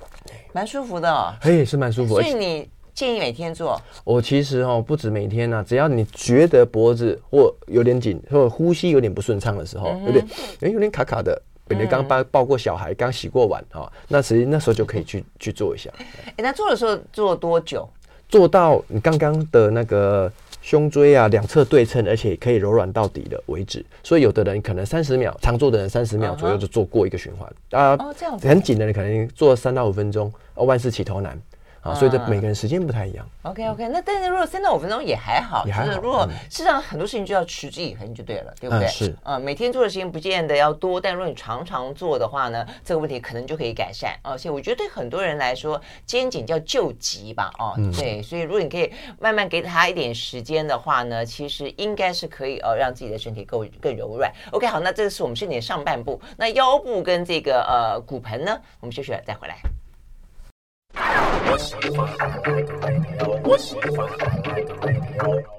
[0.53, 2.69] 蛮舒服的哦，哎，是蛮舒服，所以你。
[2.97, 3.79] 建议每天做。
[4.03, 10.27] 我其实哦，不止每天呢、啊，只要你觉得脖子或有点紧，或呼吸有点不顺畅的时候，嗯、有点
[10.61, 15.91] 哎有点卡卡的，比如刚抱抱过小孩，刚洗过碗哈、哦，那实际那时候就可以去去做一下。
[15.99, 17.87] 哎，那做的时候做多久？
[18.27, 20.29] 做到你刚刚的那个
[20.63, 23.85] 胸椎啊两侧对称，而且可以柔软到底的为止。
[24.03, 27.47] 所以有的人可能三十秒，常做的人三十秒左右就做过一个循环
[27.79, 27.91] 啊。
[27.99, 28.47] 哦，这样子。
[28.47, 31.39] 很紧的人可能做三到五分钟，哦，万事起头难。
[31.87, 33.27] 啊，所以这每个人时间不太一样。
[33.43, 35.87] OK OK，那但是如果三到五分钟也还好，也还好。
[35.87, 38.87] 就是如果事实上很多事情就要持之以恒就对了，对不对？
[38.87, 44.17] 是啊，每天做的时间不见得要多，但如果你常常做的话呢，这个问题可能就可以改善。
[44.21, 54.31] 而且我觉得对很多人来说，肩颈叫救急吧，哦，对，所以如果你可以慢慢给他一点时间的话呢，其实应该是可以呃让自己的身体够更柔软。
[54.51, 59.55] OK，好，那这个是我们身体的上半部，那腰部跟这个呃骨盆呢，我们休息了再回来。
[61.49, 64.11] 我是你爸爸我是你爸爸我是你爸爸
[64.45, 65.56] 我是你爸爸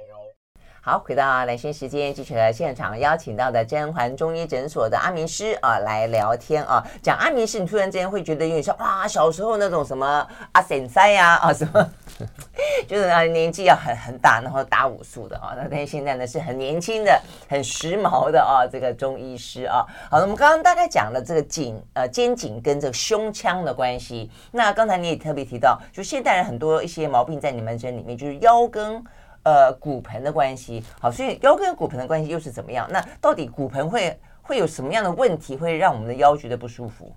[0.88, 11.90] 好，回到兰心时间，继续来现场邀请到的甄嬛中医诊所的阿明师啊来聊天啊，讲阿明师，你突然之间会觉得有点像哇，小时候那种什么阿婶塞呀啊什么。
[12.88, 15.52] 就是啊，年纪要很很大，然后打武术的啊。
[15.54, 17.20] 那但现在呢，是很年轻的、
[17.50, 19.84] 很时髦的啊，这个中医师啊。
[20.10, 24.30] 好，我们刚刚大概讲了这个颈呃肩颈跟这个胸腔的关系。
[24.50, 29.04] 那刚才你也特别提到，就现代人很多一些毛病在你们这里面，就是腰跟
[29.48, 30.82] 呃骨盆的关系。
[31.00, 32.86] 好，所以腰跟骨盆的关系又是怎么样？
[32.90, 37.12] 那到底骨盆会会有什么样的问题，会让我们的腰觉得不舒服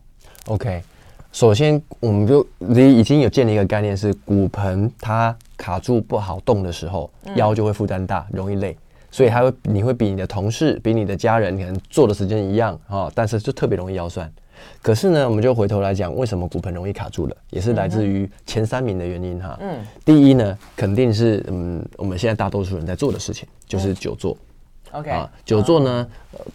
[0.47, 0.81] ？OK。
[1.33, 8.77] 首先，我们就你已经有建立一个概念，是骨盆它卡住不好动的时候，腰就会负担大，容易累，
[9.09, 14.29] 所以它会你会比你的同事、比你的家人可能做的时间一样啊，但是就特别容易腰酸。
[14.82, 19.58] 可是呢，我们就回头来讲，为什么骨盆容易卡住了，也是来自于前三名的原因哈。
[19.62, 24.36] 嗯，第一呢，肯定是嗯我们现在大多数人在做的事情就是久坐。
[24.91, 26.06] OK 啊，久坐呢，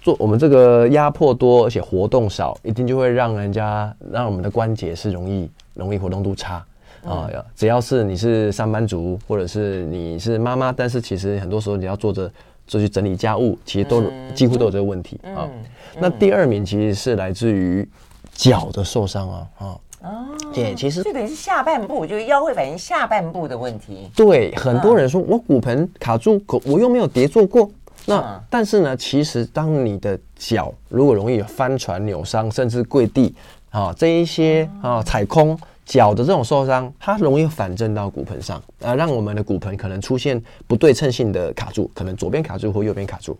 [0.02, 6.62] 做我们这个压迫多，而且活动少，一定就会让人家让我们的关节是容易容易活动度差
[7.02, 7.30] 啊。
[7.54, 12.30] 只要是你是上班族，或者是你是妈妈，但是其实很多时候你要坐着
[12.66, 15.48] 就去整理家务，其实都几乎都有这个问题啊。
[15.98, 17.88] 那第二名其实是来自于
[18.32, 19.64] 脚的受伤啊啊
[20.02, 24.08] 哦，对，其实这等于是下半部，就是腰会反映下半部的问题。
[24.14, 27.68] 对，很多人说我骨盆卡住，可我又没有跌坐过。
[28.04, 33.34] 那但是呢，其实当你的脚如果容易翻船、扭伤，甚至跪地
[33.70, 43.36] 啊，这一些啊踩空脚的这种受伤，它容易反震到骨盆上，啊，让我们的骨盆可能出现不对称性的卡住，可能左边卡住或右边卡住。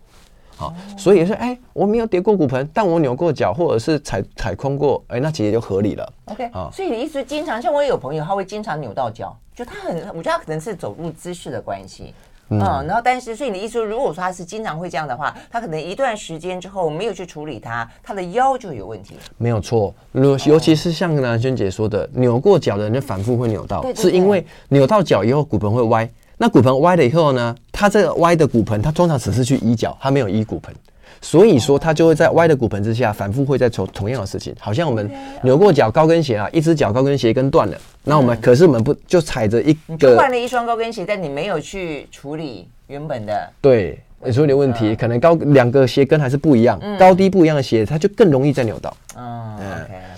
[0.57, 6.13] 好，所以是哎，我没有跌过骨盆，但我扭过脚或者是踩踩空过，哎，那其实就合理了。
[6.25, 12.15] OK，好，所以你意思是经常像我也有朋友，他会经常扭到脚，就他很，我觉得他可能是走路姿势的关系。
[12.49, 19.17] 嗯，然后但是，所以你的意思说，如果说他是经常会这样的话，他可能一段时间之后没有去处理它，他的腰就有问题。
[19.37, 26.09] 没有错，尤尤其是像南萱姐说的，扭过脚的人就反复会扭到，是因为扭到脚以后骨盆会歪。
[26.39, 30.75] 那骨盆歪了以后呢，它这个歪的骨盆，它通常只是去移脚，它没有移骨盆。
[31.23, 35.11] 所以说，它就会在歪的骨盆之下反复会在做同样的事情，好像我们
[35.43, 43.51] 扭过脚高跟鞋啊，一只脚高跟鞋跟断了，那我们可是我们不就踩着一个换了一双高跟鞋，但你没有去处理原本的。
[43.63, 48.95] 对，你说你的问题可能高两个鞋跟还是不一样，高低不一样的鞋，它就更容易再扭到。
[49.17, 49.59] 嗯，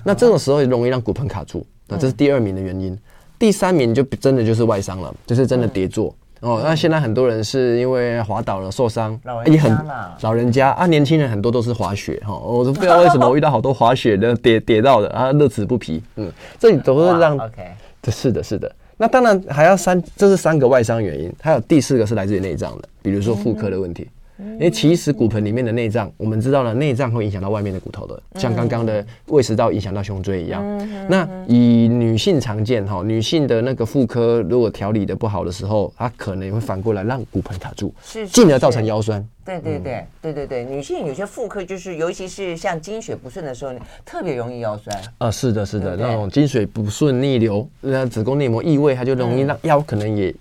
[0.05, 2.99] 那这种时候容易让骨盆卡住，那这是第二名的原因。
[3.39, 6.15] 第三名就真的就是外伤了，就是真的跌坐。
[6.41, 9.77] 哦，那现在很多人是因为滑倒了受伤，也很
[10.21, 16.01] 老人家啊，年轻人很多都是滑雪哈，我都不知道为什么我遇到好多滑雪的跌跌到的啊，乐此不疲。
[16.15, 17.63] 嗯，这里都是让 OK，
[18.01, 18.73] 这是的，是的。
[18.97, 24.09] 那当然还要三，这是三个外伤原因，还有第四个是来自于内脏的，比如说妇科的问题。
[24.39, 30.63] 因为其实骨盆里面的内脏，我们知道了内脏会影响到外面的骨头的，像刚刚的胃食道影响到胸椎一样。
[31.09, 37.93] 那以女性常见哈，女性的那个妇科如果调理的不好的时候，它可能会反过来让骨盆卡住，
[38.31, 39.27] 进而造成腰酸。
[39.45, 43.73] 对对对对对对，女性有些妇科就是，尤其是像经血不顺的时候，
[44.05, 44.97] 特别容易腰酸。
[45.19, 50.35] 啊，是的，是的，那种经血不顺逆流，那子宫内膜异位，它就容易让腰可能也。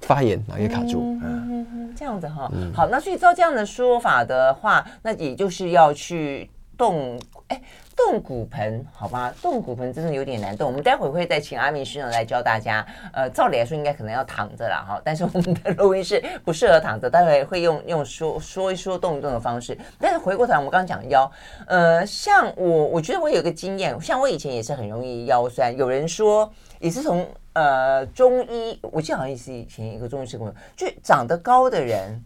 [0.00, 1.00] 发炎，然后也卡住。
[1.22, 2.50] 嗯嗯嗯，这样子哈。
[2.74, 7.60] 好，那所以照这样的说法的话，那也就是要去动，哎。
[7.98, 10.68] 动骨盆，好吧，动骨盆真的有点难动。
[10.68, 12.86] 我们待会会再请阿明师长来教大家。
[13.12, 19.76] 呃，照理来说应该可能要躺着了，哈，但是我们的录音室不适合躺着，待会会用用说说一说动一动的方式。
[19.98, 21.30] 但是回过头来，我们刚刚讲腰，
[21.66, 25.76] 呃，像我，我觉得我有个经验，像我以前也是很容易腰酸。
[25.76, 32.24] 有人说也是从呃中医，我记得好像也是以前一个中医师跟我说，就长得高的人。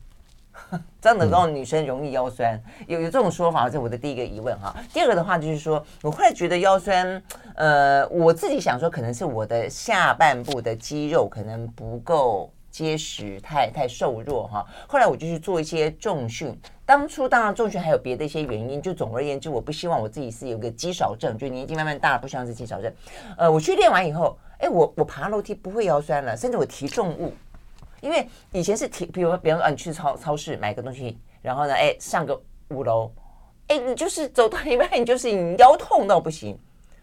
[1.01, 4.75] 长得高的女生容易腰酸，有有这种说法，这是我的第一个疑问哈。
[4.93, 7.23] 第二个的话就是说，我后来觉得腰酸，
[7.55, 14.67] 呃，我自己想说，可能是我的下半部的肌肉可能不够结实，太太瘦弱哈。
[14.87, 16.57] 后来我就去做一些重训，
[16.87, 22.93] 当初当然重训还有别的一些原因，就总而言之，我不希望我自己是有个肌少症，就年纪慢慢大了，不希望是肌少症。
[23.37, 27.33] 呃，我去练完以后，哎，我我爬楼梯不会腰酸了，甚至我提重物。
[28.03, 32.39] 因为以前是提，比如说，比方说，你去超超市买个东西，然后呢，哎，上个
[32.69, 33.11] 五楼，
[33.69, 36.59] 哎，你就是走到一半，你就是你腰痛到不行，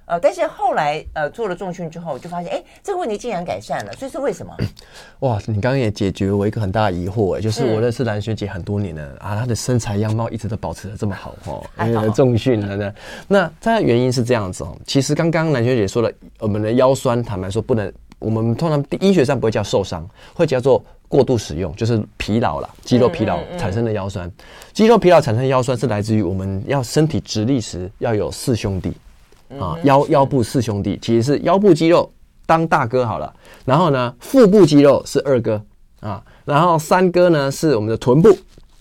[0.06, 4.54] 呃，但是后来呃做了重训之后，就发现，哎，这个问题竟然改善了，所以是为什么？
[5.22, 12.94] 哇，你刚刚也解决了我一个很大的疑惑，哎，就是我认识蓝学姐很多年了啊，她的身材样貌一直都保持的这么好哦，因为重训了呢。
[13.26, 17.90] 那它的原因是这样子哦，其实刚刚蓝学姐说了，我们的腰酸，坦白说不能。
[18.20, 24.32] 我们通常医学上不会叫受伤，会叫做过度使用，就是疲劳了，肌肉疲劳产生的腰酸。
[24.74, 28.94] 肌肉疲劳产生的腰酸是来自于我们要身体直立时要有四兄弟
[29.58, 32.12] 啊，腰腰部四兄弟其实是腰部肌肉
[32.46, 33.34] 当大哥好了，
[33.66, 35.62] 然后呢腹部肌肉是二哥
[36.02, 38.30] 啊，然后三哥呢是我们的臀部，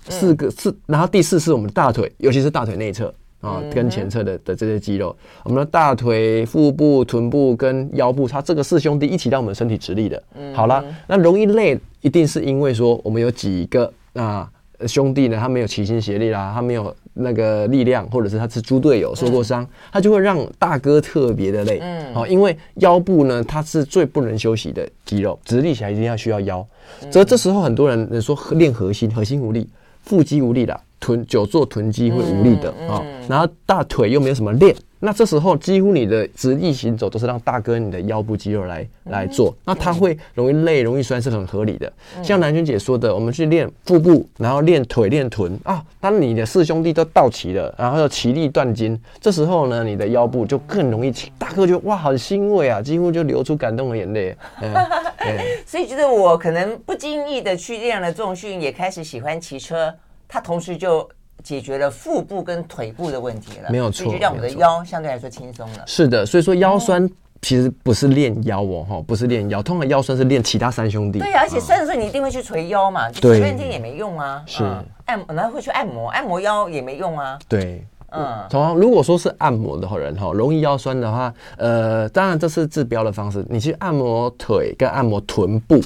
[0.09, 3.13] 四个四，然后第四是我们的大腿，尤其是大腿内侧。
[3.41, 10.23] 啊，跟前侧的的这些肌肉，我们的大腿、腹部、臀部跟腰部，它这个四兄弟一起让我们身体直立的。
[10.53, 14.51] 好了，那容易累，一定是因为说我们有几个啊
[14.87, 21.79] 兄弟呢，他没有齐心协力啦，他没有那个力量，或者是他是猪队友受过伤，他就会让大哥特别的累。
[21.81, 26.67] 嗯，好，因为腰部呢，它是最不能休息的肌肉，直立起来一定要需要腰。
[27.11, 29.69] 所以这时候很多人说练核心，核心无力，
[30.03, 30.81] 腹肌无力的。
[31.09, 41.91] 臀久坐臀肌会无力的啊，然后大腿又没有什么练，那这时候几乎你的直立行走都是让大哥你的腰部肌肉来来做，那他会容易累，容易酸是很合理的。
[42.23, 54.37] 像兰萱姐说的，我们去练腹部，然后练腿、练臀啊，当你的四兄弟都到齐了，然后又齐力断筋，这时候呢，你的腰部就更容易，大哥就哇，很欣慰啊，几乎就流出感动的眼泪。
[55.65, 59.95] 所以觉得我可能不经意的去练了重训，也开始喜欢骑车。
[60.29, 61.09] 它同时就
[61.43, 65.85] 解决了腹部跟腿部的问题了，没有错，就让我们的腰相对来说轻松了。
[65.87, 67.09] 是的，所以说腰酸
[67.41, 71.21] 其实不是练腰哦，哈，不是练腰，通常腰酸是练其他三兄弟。
[71.21, 74.43] 对呀、啊，而且三十岁你一定会去捶腰嘛，就捶半天也没用啊。
[74.47, 74.65] 是，
[75.07, 77.39] 按然后会去按摩，按摩腰也没用啊。
[77.49, 85.81] 对，嗯，同样如果说是按摩的人哈，容易腰酸的话，呃，当然这是治标的方式，你去按摩腿跟按摩臀部，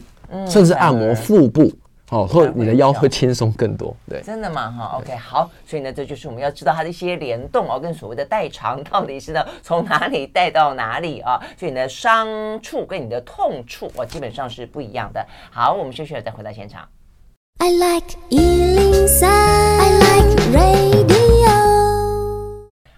[0.48, 1.70] 甚至按摩腹部。
[2.12, 4.70] 哦，或你的腰会轻松更多，对，真的吗？
[4.70, 11.40] 哈，OK，好，所以呢，这就是我们要知道它的一些联动哦，跟所谓的代偿到底是呢从哪里带到哪里啊？
[11.58, 12.28] 所以你的伤
[12.60, 15.26] 处跟你的痛处哦，基本上是不一样的。
[15.50, 16.86] 好，我们休息了再回到现场。
[17.58, 21.21] I like 103, I like radio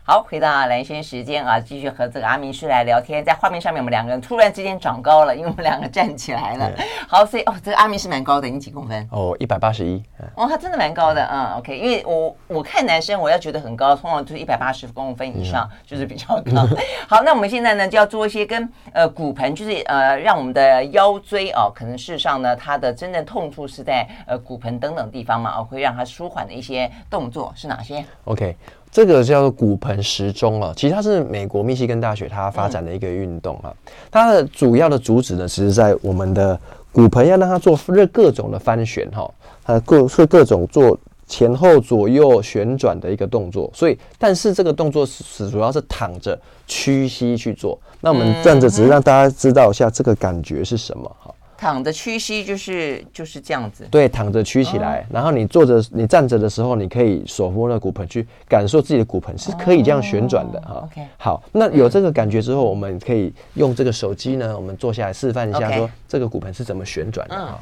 [0.07, 3.25] 好，回到蓝轩时间啊，继续和这个阿明师来聊天。
[3.25, 6.71] 在画面上面，我们两个人突然之间长高了，因为我们两个站起来了。
[7.09, 9.09] 好，所以哦，这个阿明是蛮高的，你几公分？
[9.11, 10.03] 哦，一百八十一。
[10.35, 11.79] 哦，他真的蛮高的，嗯，OK。
[11.79, 16.69] 因为我我看男生，我要觉得很高，通常就是一百八十公分以上，嗯、就是比较高。
[17.09, 28.55] 好，那我们现在呢，就要做一些跟呃骨盆，就是呃让我们的腰椎哦，可能事实上呢，它的真正痛处是在呃骨盆等等地方嘛，哦，会让它舒缓的一些动作是哪些？OK。
[28.95, 33.75] 这个叫做骨盆时钟啊，其实它是美国密西根大学它发展的一个运动啊。
[34.09, 36.57] 它的主要的主旨呢，其实在我们的
[36.93, 39.29] 骨盆要让它做各各种的翻旋哈，
[39.65, 43.69] 它各是各种做前后左右旋转的一个动作。
[43.75, 47.77] 所以，但是这个动作是主要是躺着屈膝去做。
[48.01, 51.34] 那我们站着只是让大家知道一下这个感觉是什么哈。
[51.65, 60.83] 躺着屈膝就是就是这样子，对，躺着屈起来，然后你坐着、你站着的时候，你可以手摸那骨盆去感受自己的骨盆是可以这样旋转的哈。
[60.85, 67.59] OK，好，那有这个感觉之后，我们可以用这个手机呢，我们坐下来示范一下，说这个骨盆是怎么旋转的哈。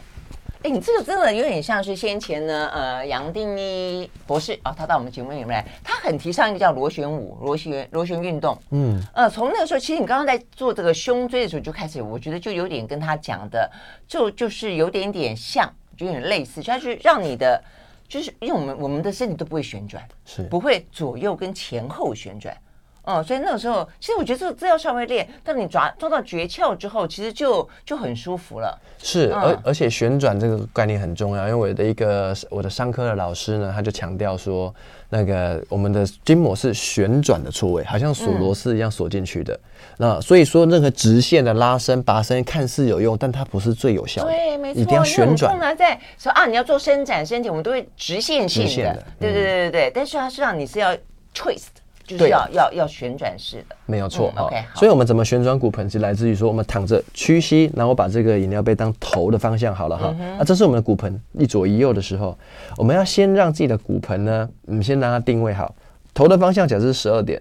[0.62, 8.56] 哎，你这个真的有点像是先前呢，呃，杨定一博士啊、哦，他到我们节目里面来，他很提倡一个叫螺旋舞、螺旋螺旋运动。
[8.70, 13.68] 嗯，呃，从那个时候，其实你刚刚在做这个胸椎的时候就开始，我觉得就有点跟他讲的，
[14.06, 17.60] 就就是有点点像，就有点类似，就就是让你的，
[18.06, 22.56] 就是因为我们我们的身体都不会旋转，是不会左右跟前后旋转。
[23.04, 28.78] 哦，所以那个时候，其实我觉得这这要稍微练，但你抓抓到诀窍之后，其实就就很舒服了。
[28.98, 34.72] 是，嗯、而而且旋转这个概念很重要，因为我的一个我的商科的老师呢，他就强调说，
[35.08, 39.52] 那个我们的筋膜是旋转的错位，好像锁螺丝一样锁进去的。
[39.52, 39.60] 嗯、
[39.98, 44.30] 那所以说，任何直线的拉伸、拔伸看似有用，但它不是最有效的。
[44.30, 44.80] 对，没错。
[44.80, 45.50] 一定要旋转。
[45.50, 48.68] 通常在说啊，你要做伸展身体，我们都会直线性的。
[48.68, 49.02] 直线的。
[49.18, 49.88] 对对对对对。
[49.88, 50.96] 嗯、但是它实际上你是要
[51.34, 51.81] twist。
[52.12, 54.32] 就是要对要要旋转式的，没有错。
[54.36, 60.14] 嗯、OK，所以我们怎么旋转骨盆，是来自于说我们躺着屈膝，然后我把这个饮料杯当头的方向好了哈。
[60.38, 62.38] 啊、这是我们的骨盆一左一右的时候，
[62.76, 65.74] 我们要先让自己的骨盆呢，我们先让它定位好。
[66.14, 67.40] 头的方向假设是十二点，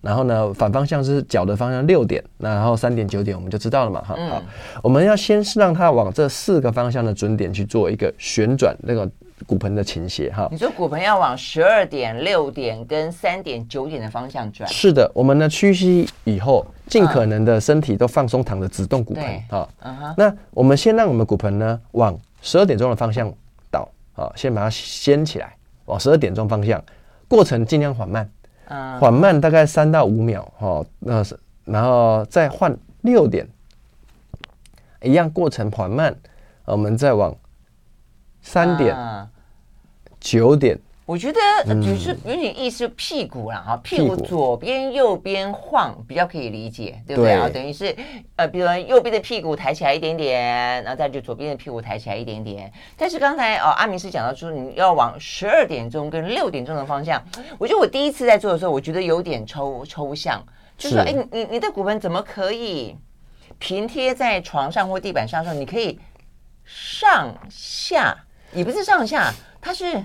[0.00, 4.14] 然后呢反方向是脚的方向六点，那然后三点九点我们就知道了嘛哈。
[4.18, 4.42] 嗯、好，
[4.82, 9.08] 我们要先是让它往这四个方向的准点去做一个旋转那个。
[9.46, 14.68] 骨盆的倾斜哈，你说骨盆要往十二点、六点跟三点、九点的方向转？
[14.68, 19.68] 是的，我们呢屈膝以后，尽可能的身体都放松，躺着只动骨盆啊。
[20.16, 23.32] 那我们先让我们骨盆呢往十二点钟的方向
[23.70, 26.82] 倒啊，先把它掀起来，往十二点钟方向，
[27.28, 28.28] 过程尽量缓慢，
[29.00, 30.84] 缓慢大概三到五秒哈。
[30.98, 33.48] 那是然后再换六点，
[35.02, 36.14] 一样过程缓慢，
[36.64, 37.34] 我们再往。
[38.48, 38.96] 三点，
[40.18, 41.38] 九、嗯、点，我觉得
[41.82, 47.46] 就是有点意思，屁股啦哈，屁股左边右边晃比较可以理解，对不对啊？
[47.52, 47.94] 等于是
[48.36, 52.72] 呃，比如说右边的屁股抬起来一点点，然后再就左边的屁股抬起来一点点。
[52.96, 57.22] 但是刚才哦，阿明是讲到说你要往十二点钟跟六点钟的方向，
[57.58, 60.42] 我觉得我第一次在做的时候，我觉得有点抽抽象，
[60.78, 62.96] 就是说，哎是，你你的骨盆怎么可以
[63.58, 66.00] 平贴在床上或地板上的时候，你可以
[66.64, 68.24] 上下。
[68.52, 70.02] 也不是上下，它是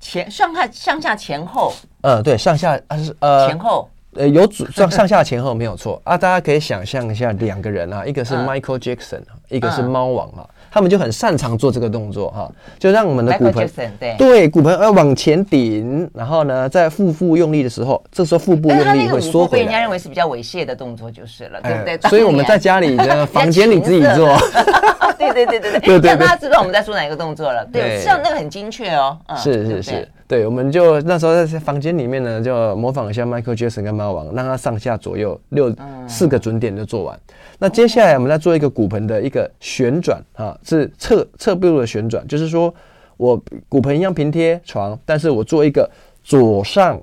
[0.00, 1.72] 前上下上下前后。
[2.02, 3.88] 呃，对，上下啊是呃前后。
[4.16, 10.48] 呃，有主上上下前后没有错啊，大家可以想象一下两个人啊， 一个是 Michael Jackson，一个是猫王啊。
[10.70, 13.68] 他们就很擅长做这个动作哈，就让我们的骨盆
[13.98, 19.64] 对对骨盆要往前顶，然后呢，在腹部用力的时候，这时候腹部用力会缩回来。
[19.64, 21.98] 被人家认为是比较猥亵的动作就是了，对不对？
[22.08, 24.36] 所以我们在家里的房间里自己做。
[25.12, 27.64] 对对对对对，让大家知道我们在做哪一个动作了。
[27.72, 29.18] 对，像那个很精确哦。
[29.36, 35.74] 是是是，对，我们就那时候在房间里面呢，就模仿一下 Michael Jackson 跟猫王，让他上下左右六
[36.08, 37.18] 四个准点就做完。
[37.58, 42.74] 那接下来我们再做一个骨盆的一个旋转啊，是侧侧部的旋转，就是说
[43.16, 45.88] 我骨盆一样平贴床，但是我做一个
[46.22, 47.00] 左上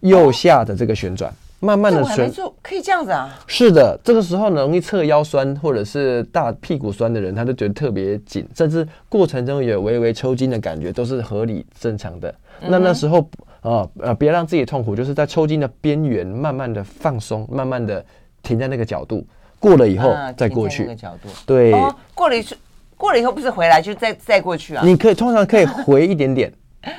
[0.00, 1.32] 右下的这个旋转，
[1.64, 2.30] 慢慢的旋，
[2.62, 3.34] 可以这样子啊？
[3.46, 12.34] 是的，这个时候呢，容易侧腰酸或者是大屁股酸的人，他就觉得特别紧，甚至过程中有微微抽筋的感觉，都是合理正常的。
[12.60, 13.18] 那那时候
[13.62, 18.04] 啊呃，别让自己痛苦，就是在抽筋的边缘慢慢的放松，慢慢的
[18.42, 19.26] 停在那个角度。
[19.60, 21.72] 过了以后再过去，那个角度对，
[22.14, 22.54] 过了一次，
[22.98, 24.84] 过了以后不是回来就再再过去啊？
[24.84, 26.52] 你可以通常可以回一点点，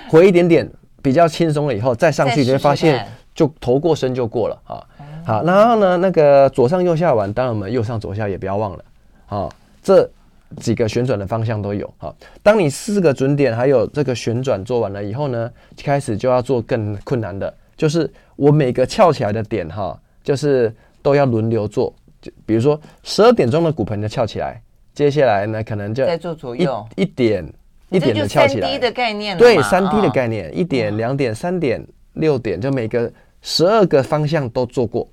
[0.10, 0.68] 回一点点，
[1.04, 3.06] 比较轻松了以后再上去，你会发现
[3.36, 4.82] 就头过身就过了啊。
[5.26, 8.86] 好，然后呢，那个左上右下完，当然我们右上左下也不要忘了
[9.28, 9.50] 啊。
[9.84, 10.10] 这
[10.58, 12.14] 几个旋转的方向都有啊。
[12.42, 15.52] 当你四个准点还有这个旋转做完了以后呢，
[15.84, 21.94] 开始就要做更困难的，就是我每个翘起来的点哈，就是都要轮流做。
[22.22, 24.62] 就比如说十二点钟的骨盆就翘起来，
[24.94, 27.44] 接下来呢可能就再做左右一点
[27.90, 28.70] 一点的翘起来。
[28.70, 33.12] 三 D 的概念，对，三 D 的概念，一点、两点、三点、六点，就每个
[33.48, 35.08] 十二个方向都做过，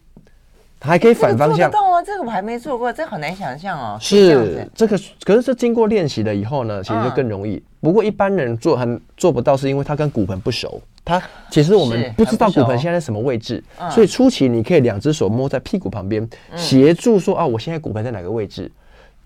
[0.81, 1.71] 还可以反方向。
[1.71, 2.03] 做到吗？
[2.03, 3.99] 这个我还没做过，这很难想象哦。
[4.01, 7.63] 是这个，可是这经过练习了以后呢，其实就更容易。
[7.83, 10.81] 不过一般人做很做不到，是因为他跟骨盆不熟。
[11.05, 16.27] 他其实我们不知道骨盆现在在什么位置，所以初期你可以两只手摸在屁股旁边，
[16.57, 18.73] 协助说啊，我现在骨盆在哪个位置。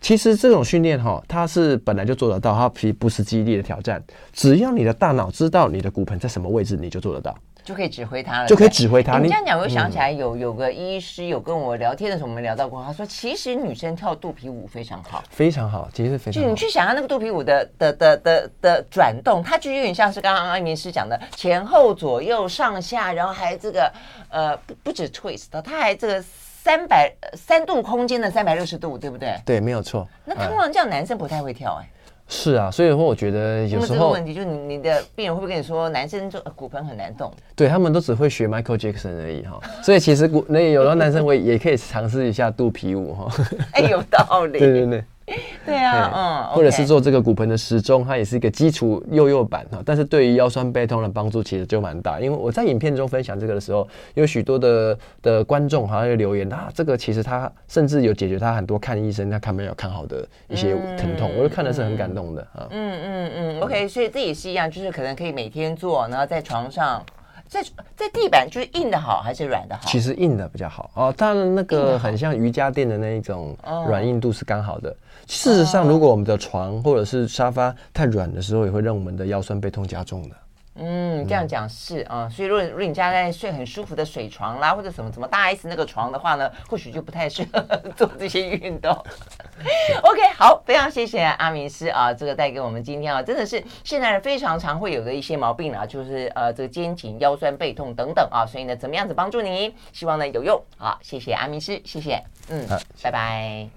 [0.01, 4.03] 其实这种训练哈，它是本来就做得到，它其实不是肌力的挑战，
[4.33, 7.35] 只要你的大脑知道你的骨盆在什么位置，你就做得到。
[7.67, 9.19] 就可以指挥他了，就可以指挥他。
[9.19, 16.47] 你这样讲，我又想起来有有个医师有跟我聊天的时候，我们聊到过，他说其实女生跳肚皮舞非常好，非常好，其实是非常好。
[16.47, 23.93] 就你去想象那个肚皮舞的的的的的转动，它就有点像是刚刚安明师讲的前后左右上下，然后还这个
[24.29, 29.37] 呃不不止 twist，它还这个三百三度空间的三百六十度，对不对？
[29.45, 30.07] 对，没有错。
[30.25, 31.89] 那通常这样男生不太会跳哎。
[32.29, 37.33] 是啊，所以说我觉得有时候问题就是你你的病人会不会跟你说，男生就骨盆很难动？
[37.55, 43.33] 对，他们都只会学 Michael Jackson 而已哈，所以其实骨那有的男生我也可以尝试一下肚皮舞哈。
[43.73, 44.59] 哎，有道理。
[44.59, 45.05] 对 对对。
[45.67, 52.21] 对啊，嗯，或者是做这个骨盆的时钟，它也是一个基础幼幼版哈，但是对于腰酸背痛的帮助其实就蛮大。
[52.21, 62.69] 因为我在影片中分享这个的时候，有许多的的观众好像有留言啊，这个其实他甚至有解决他很多看医生他看没有看好的一些疼痛，嗯、我就看的是很感动的啊。
[62.71, 67.05] 嗯嗯嗯，OK，所以这也是一样，就是可能可以每天做，然后在床上。
[67.49, 67.63] 在
[67.95, 69.83] 在地板就是硬的好还是软的好？
[69.87, 71.15] 其实硬的比较好哦。
[71.17, 73.57] 当然那个很像瑜伽垫的那一种
[73.87, 74.93] 软硬度是刚好的。
[75.27, 80.37] 事实上，如果我们的床或者是沙发太软的时候，也会让我们的腰酸背痛加重的。
[80.79, 87.61] 嗯，这样讲是啊，所以如果如果你家在睡很舒服的水床啦，或者什么什么大 S 那个床的话呢，或许就不太适合
[87.97, 88.93] 做这些运动。
[90.05, 99.75] OK，好，非常谢谢阿明师啊，这个带给我们今天啊，真的是现代人非常常会有的一些毛病啊，就是呃这个肩颈、腰酸背痛等等啊，所以呢，怎么样子帮助你？
[99.95, 100.61] 希望呢有用。
[100.77, 103.77] 好，谢谢阿明师，谢谢，嗯，好拜拜。